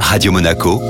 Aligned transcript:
Radio 0.00 0.32
Monaco, 0.32 0.80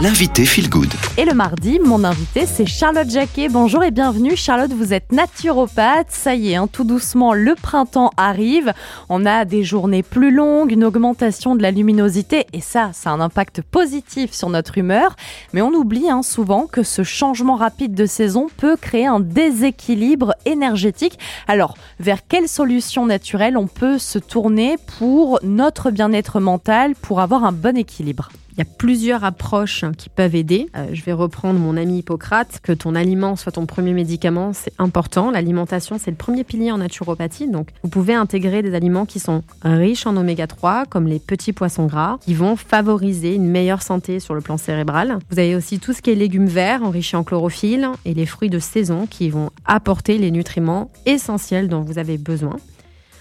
l'invité 0.00 0.44
Feel 0.44 0.68
Good. 0.68 0.92
Et 1.16 1.24
le 1.24 1.32
mardi, 1.32 1.78
mon 1.82 2.04
invité, 2.04 2.44
c'est 2.44 2.66
Charlotte 2.66 3.08
Jacquet. 3.08 3.48
Bonjour 3.48 3.82
et 3.82 3.90
bienvenue. 3.90 4.36
Charlotte, 4.36 4.72
vous 4.72 4.92
êtes 4.92 5.10
naturopathe. 5.10 6.08
Ça 6.10 6.34
y 6.34 6.52
est, 6.52 6.56
hein, 6.56 6.68
tout 6.70 6.84
doucement, 6.84 7.32
le 7.32 7.54
printemps 7.54 8.10
arrive. 8.18 8.74
On 9.08 9.24
a 9.24 9.46
des 9.46 9.64
journées 9.64 10.02
plus 10.02 10.30
longues, 10.30 10.70
une 10.70 10.84
augmentation 10.84 11.56
de 11.56 11.62
la 11.62 11.70
luminosité. 11.70 12.46
Et 12.52 12.60
ça, 12.60 12.90
ça 12.92 13.10
a 13.10 13.14
un 13.14 13.20
impact 13.20 13.62
positif 13.62 14.32
sur 14.32 14.50
notre 14.50 14.76
humeur. 14.76 15.16
Mais 15.54 15.62
on 15.62 15.72
oublie 15.72 16.10
hein, 16.10 16.22
souvent 16.22 16.66
que 16.66 16.82
ce 16.82 17.02
changement 17.02 17.56
rapide 17.56 17.94
de 17.94 18.06
saison 18.06 18.48
peut 18.54 18.76
créer 18.76 19.06
un 19.06 19.20
déséquilibre 19.20 20.34
énergétique. 20.44 21.18
Alors, 21.48 21.74
vers 22.00 22.26
quelle 22.26 22.48
solution 22.48 23.06
naturelle 23.06 23.56
on 23.56 23.66
peut 23.66 23.98
se 23.98 24.18
tourner 24.18 24.76
pour 24.98 25.38
notre 25.42 25.90
bien-être 25.90 26.38
mental, 26.38 26.94
pour 26.96 27.20
avoir 27.20 27.44
un 27.44 27.52
bon 27.52 27.78
équilibre? 27.78 28.28
Il 28.56 28.60
y 28.60 28.62
a 28.62 28.74
plusieurs 28.78 29.22
approches 29.22 29.84
qui 29.98 30.08
peuvent 30.08 30.34
aider. 30.34 30.70
Euh, 30.76 30.86
je 30.92 31.02
vais 31.04 31.12
reprendre 31.12 31.60
mon 31.60 31.76
ami 31.76 31.98
Hippocrate, 31.98 32.60
que 32.62 32.72
ton 32.72 32.94
aliment 32.94 33.36
soit 33.36 33.52
ton 33.52 33.66
premier 33.66 33.92
médicament, 33.92 34.54
c'est 34.54 34.72
important. 34.78 35.30
L'alimentation, 35.30 35.98
c'est 35.98 36.10
le 36.10 36.16
premier 36.16 36.42
pilier 36.42 36.72
en 36.72 36.78
naturopathie. 36.78 37.48
Donc, 37.48 37.68
vous 37.82 37.90
pouvez 37.90 38.14
intégrer 38.14 38.62
des 38.62 38.74
aliments 38.74 39.04
qui 39.04 39.20
sont 39.20 39.42
riches 39.62 40.06
en 40.06 40.16
oméga 40.16 40.46
3, 40.46 40.86
comme 40.86 41.06
les 41.06 41.18
petits 41.18 41.52
poissons 41.52 41.84
gras, 41.84 42.16
qui 42.22 42.32
vont 42.32 42.56
favoriser 42.56 43.34
une 43.34 43.46
meilleure 43.46 43.82
santé 43.82 44.20
sur 44.20 44.34
le 44.34 44.40
plan 44.40 44.56
cérébral. 44.56 45.18
Vous 45.30 45.38
avez 45.38 45.54
aussi 45.54 45.78
tout 45.78 45.92
ce 45.92 46.00
qui 46.00 46.10
est 46.10 46.14
légumes 46.14 46.48
verts, 46.48 46.82
enrichis 46.82 47.16
en 47.16 47.24
chlorophylle, 47.24 47.90
et 48.06 48.14
les 48.14 48.26
fruits 48.26 48.50
de 48.50 48.58
saison, 48.58 49.06
qui 49.06 49.28
vont 49.28 49.50
apporter 49.66 50.16
les 50.16 50.30
nutriments 50.30 50.90
essentiels 51.04 51.68
dont 51.68 51.82
vous 51.82 51.98
avez 51.98 52.16
besoin. 52.16 52.56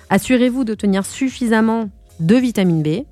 Assurez-vous 0.09 0.63
de 0.63 0.75
tenir 0.75 1.05
suffisamment 1.05 1.89
de 2.19 2.35
vitamine 2.35 2.81
B, 2.81 3.05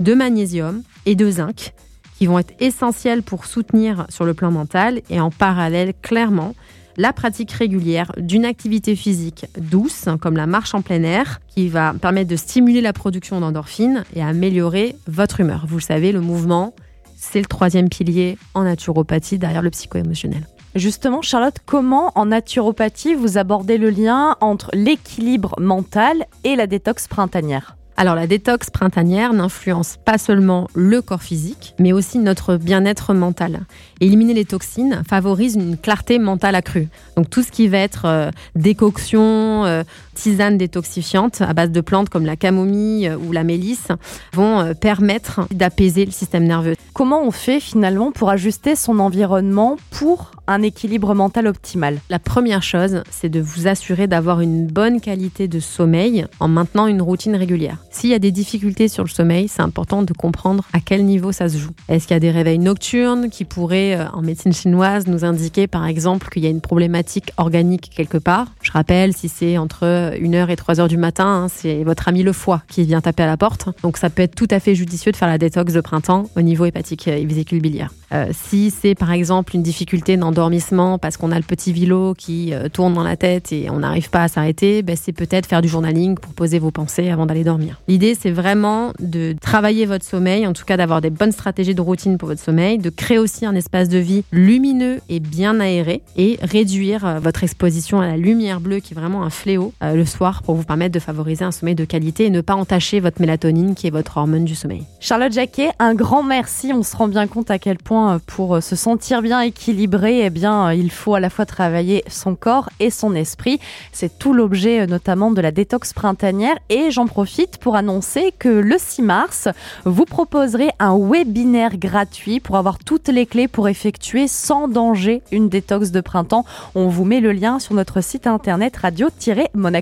de 0.00 0.14
magnésium 0.14 0.82
et 1.04 1.14
de 1.14 1.30
zinc 1.30 1.72
qui 2.18 2.26
vont 2.26 2.38
être 2.38 2.54
essentiels 2.60 3.22
pour 3.22 3.44
soutenir 3.44 4.06
sur 4.08 4.24
le 4.24 4.34
plan 4.34 4.50
mental 4.50 5.02
et 5.10 5.20
en 5.20 5.30
parallèle 5.30 5.92
clairement 6.02 6.54
la 6.96 7.12
pratique 7.12 7.52
régulière 7.52 8.10
d'une 8.16 8.44
activité 8.44 8.96
physique 8.96 9.46
douce 9.58 10.08
comme 10.20 10.36
la 10.36 10.46
marche 10.46 10.74
en 10.74 10.80
plein 10.80 11.02
air 11.02 11.40
qui 11.46 11.68
va 11.68 11.94
permettre 12.00 12.30
de 12.30 12.36
stimuler 12.36 12.80
la 12.80 12.92
production 12.92 13.40
d'endorphines 13.40 14.04
et 14.14 14.22
améliorer 14.22 14.96
votre 15.06 15.40
humeur. 15.40 15.66
Vous 15.68 15.76
le 15.76 15.82
savez, 15.82 16.12
le 16.12 16.20
mouvement, 16.20 16.74
c'est 17.16 17.40
le 17.40 17.46
troisième 17.46 17.88
pilier 17.88 18.38
en 18.54 18.64
naturopathie 18.64 19.38
derrière 19.38 19.62
le 19.62 19.70
psycho-émotionnel. 19.70 20.46
Justement, 20.74 21.22
Charlotte, 21.22 21.56
comment 21.64 22.12
en 22.16 22.26
naturopathie 22.26 23.14
vous 23.14 23.38
abordez 23.38 23.78
le 23.78 23.90
lien 23.90 24.36
entre 24.40 24.70
l'équilibre 24.74 25.54
mental 25.58 26.26
et 26.44 26.56
la 26.56 26.66
détox 26.66 27.08
printanière? 27.08 27.76
Alors 27.96 28.14
la 28.14 28.26
détox 28.26 28.68
printanière 28.70 29.32
n'influence 29.32 29.96
pas 30.04 30.18
seulement 30.18 30.68
le 30.74 31.00
corps 31.00 31.22
physique, 31.22 31.74
mais 31.78 31.92
aussi 31.92 32.18
notre 32.18 32.56
bien-être 32.56 33.14
mental. 33.14 33.60
Éliminer 34.00 34.34
les 34.34 34.44
toxines 34.44 35.02
favorise 35.08 35.54
une 35.54 35.78
clarté 35.78 36.18
mentale 36.18 36.54
accrue. 36.54 36.88
Donc 37.16 37.30
tout 37.30 37.42
ce 37.42 37.50
qui 37.50 37.68
va 37.68 37.78
être 37.78 38.04
euh, 38.04 38.30
décoction, 38.54 39.64
euh, 39.64 39.82
tisane 40.16 40.58
détoxifiante 40.58 41.42
à 41.42 41.52
base 41.52 41.70
de 41.70 41.80
plantes 41.80 42.08
comme 42.08 42.26
la 42.26 42.36
camomille 42.36 43.08
euh, 43.08 43.16
ou 43.16 43.30
la 43.30 43.44
mélisse 43.44 43.88
vont 44.32 44.74
permettre 44.80 45.42
d'apaiser 45.52 46.04
le 46.04 46.10
système 46.10 46.44
nerveux. 46.44 46.74
Comment 46.92 47.22
on 47.22 47.30
fait 47.30 47.60
finalement 47.60 48.10
pour 48.10 48.30
ajuster 48.30 48.74
son 48.74 48.98
environnement 48.98 49.76
pour 49.90 50.32
un 50.46 50.62
équilibre 50.62 51.14
mental 51.14 51.46
optimal? 51.46 51.98
La 52.08 52.18
première 52.18 52.62
chose, 52.62 53.02
c'est 53.10 53.28
de 53.28 53.40
vous 53.40 53.66
assurer 53.66 54.06
d'avoir 54.06 54.40
une 54.40 54.66
bonne 54.66 55.00
qualité 55.00 55.46
de 55.46 55.60
sommeil 55.60 56.26
en 56.40 56.48
maintenant 56.48 56.86
une 56.86 57.02
routine 57.02 57.36
régulière. 57.36 57.78
S'il 57.90 58.10
y 58.10 58.14
a 58.14 58.18
des 58.18 58.32
difficultés 58.32 58.88
sur 58.88 59.04
le 59.04 59.08
sommeil, 59.08 59.48
c'est 59.48 59.62
important 59.62 60.02
de 60.02 60.12
comprendre 60.12 60.64
à 60.72 60.80
quel 60.80 61.04
niveau 61.04 61.32
ça 61.32 61.48
se 61.48 61.58
joue. 61.58 61.72
Est-ce 61.88 62.06
qu'il 62.06 62.14
y 62.14 62.16
a 62.16 62.20
des 62.20 62.30
réveils 62.30 62.58
nocturnes 62.58 63.28
qui 63.28 63.44
pourraient, 63.44 63.96
euh, 63.96 64.08
en 64.12 64.22
médecine 64.22 64.52
chinoise, 64.52 65.06
nous 65.06 65.24
indiquer 65.24 65.66
par 65.66 65.86
exemple 65.86 66.28
qu'il 66.30 66.44
y 66.44 66.46
a 66.46 66.50
une 66.50 66.60
problématique 66.60 67.32
organique 67.36 67.90
quelque 67.94 68.18
part? 68.18 68.46
Je 68.62 68.72
rappelle, 68.72 69.12
si 69.12 69.28
c'est 69.28 69.58
entre 69.58 69.84
1h 70.10 70.50
et 70.50 70.54
3h 70.54 70.88
du 70.88 70.96
matin, 70.96 71.26
hein, 71.26 71.48
c'est 71.48 71.84
votre 71.84 72.08
ami 72.08 72.22
le 72.22 72.32
foie 72.32 72.62
qui 72.68 72.84
vient 72.84 73.00
taper 73.00 73.24
à 73.24 73.26
la 73.26 73.36
porte. 73.36 73.68
Donc 73.82 73.96
ça 73.96 74.10
peut 74.10 74.22
être 74.22 74.34
tout 74.34 74.48
à 74.50 74.60
fait 74.60 74.74
judicieux 74.74 75.12
de 75.12 75.16
faire 75.16 75.28
la 75.28 75.38
détox 75.38 75.72
de 75.72 75.80
printemps 75.80 76.24
au 76.36 76.42
niveau 76.42 76.64
hépatique 76.64 77.08
et 77.08 77.24
vésicule 77.24 77.60
biliaire. 77.60 77.90
Euh, 78.12 78.26
si 78.32 78.70
c'est 78.70 78.94
par 78.94 79.10
exemple 79.10 79.56
une 79.56 79.62
difficulté 79.62 80.16
d'endormissement 80.16 80.98
parce 80.98 81.16
qu'on 81.16 81.32
a 81.32 81.36
le 81.36 81.42
petit 81.42 81.72
vélo 81.72 82.14
qui 82.16 82.54
euh, 82.54 82.68
tourne 82.68 82.94
dans 82.94 83.02
la 83.02 83.16
tête 83.16 83.52
et 83.52 83.68
on 83.68 83.80
n'arrive 83.80 84.10
pas 84.10 84.22
à 84.22 84.28
s'arrêter, 84.28 84.82
ben, 84.82 84.96
c'est 84.96 85.12
peut-être 85.12 85.46
faire 85.46 85.60
du 85.60 85.68
journaling 85.68 86.16
pour 86.16 86.32
poser 86.32 86.58
vos 86.58 86.70
pensées 86.70 87.10
avant 87.10 87.26
d'aller 87.26 87.42
dormir. 87.42 87.80
L'idée 87.88 88.14
c'est 88.14 88.30
vraiment 88.30 88.92
de 89.00 89.34
travailler 89.40 89.86
votre 89.86 90.04
sommeil, 90.04 90.46
en 90.46 90.52
tout 90.52 90.64
cas 90.64 90.76
d'avoir 90.76 91.00
des 91.00 91.10
bonnes 91.10 91.32
stratégies 91.32 91.74
de 91.74 91.80
routine 91.80 92.16
pour 92.16 92.28
votre 92.28 92.40
sommeil, 92.40 92.78
de 92.78 92.90
créer 92.90 93.18
aussi 93.18 93.44
un 93.44 93.54
espace 93.54 93.88
de 93.88 93.98
vie 93.98 94.22
lumineux 94.30 95.00
et 95.08 95.18
bien 95.18 95.58
aéré 95.58 96.02
et 96.16 96.38
réduire 96.42 97.04
euh, 97.04 97.18
votre 97.18 97.42
exposition 97.42 98.00
à 98.00 98.06
la 98.06 98.16
lumière 98.16 98.60
bleue 98.60 98.78
qui 98.78 98.94
est 98.94 98.96
vraiment 98.96 99.24
un 99.24 99.30
fléau 99.30 99.72
le 99.96 100.04
soir 100.04 100.42
pour 100.42 100.54
vous 100.54 100.64
permettre 100.64 100.94
de 100.94 101.00
favoriser 101.00 101.44
un 101.44 101.50
sommeil 101.50 101.74
de 101.74 101.84
qualité 101.84 102.26
et 102.26 102.30
ne 102.30 102.40
pas 102.40 102.54
entacher 102.54 103.00
votre 103.00 103.20
mélatonine 103.20 103.74
qui 103.74 103.86
est 103.86 103.90
votre 103.90 104.18
hormone 104.18 104.44
du 104.44 104.54
sommeil. 104.54 104.84
Charlotte 105.00 105.32
Jacquet, 105.32 105.70
un 105.78 105.94
grand 105.94 106.22
merci. 106.22 106.72
On 106.72 106.82
se 106.82 106.96
rend 106.96 107.08
bien 107.08 107.26
compte 107.26 107.50
à 107.50 107.58
quel 107.58 107.78
point 107.78 108.14
euh, 108.14 108.18
pour 108.26 108.56
euh, 108.56 108.60
se 108.60 108.76
sentir 108.76 109.22
bien 109.22 109.40
équilibré, 109.40 110.26
eh 110.26 110.30
bien, 110.30 110.68
euh, 110.68 110.74
il 110.74 110.90
faut 110.90 111.14
à 111.14 111.20
la 111.20 111.30
fois 111.30 111.46
travailler 111.46 112.04
son 112.08 112.34
corps 112.34 112.68
et 112.78 112.90
son 112.90 113.14
esprit. 113.14 113.58
C'est 113.92 114.18
tout 114.18 114.34
l'objet 114.34 114.86
notamment 114.86 115.30
de 115.30 115.40
la 115.40 115.50
détox 115.50 115.92
printanière. 115.92 116.56
Et 116.68 116.90
j'en 116.90 117.06
profite 117.06 117.56
pour 117.56 117.76
annoncer 117.76 118.32
que 118.38 118.48
le 118.48 118.76
6 118.78 119.02
mars, 119.02 119.48
vous 119.84 120.04
proposerez 120.04 120.70
un 120.78 120.96
webinaire 120.96 121.78
gratuit 121.78 122.40
pour 122.40 122.56
avoir 122.56 122.78
toutes 122.78 123.08
les 123.08 123.26
clés 123.26 123.48
pour 123.48 123.68
effectuer 123.68 124.28
sans 124.28 124.68
danger 124.68 125.22
une 125.32 125.48
détox 125.48 125.90
de 125.90 126.00
printemps. 126.00 126.44
On 126.74 126.88
vous 126.88 127.04
met 127.04 127.20
le 127.20 127.32
lien 127.32 127.58
sur 127.58 127.74
notre 127.74 128.02
site 128.02 128.26
internet 128.26 128.76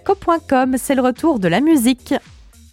radio-monaco.com. 0.06 0.76
C'est 0.78 0.94
le 0.94 1.02
retour 1.02 1.38
de 1.38 1.48
la 1.48 1.60
musique. 1.60 2.14